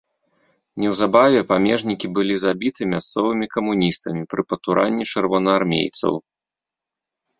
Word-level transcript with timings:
Неўзабаве 0.83 1.41
памежнікі 1.51 2.07
былі 2.19 2.35
забіты 2.45 2.81
мясцовымі 2.93 3.45
камуністамі 3.59 4.21
пры 4.33 4.41
патуранні 4.55 5.03
чырвонаармейцаў. 5.15 6.13